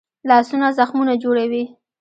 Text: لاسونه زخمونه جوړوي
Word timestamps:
لاسونه 0.29 0.67
زخمونه 0.77 1.13
جوړوي 1.23 1.63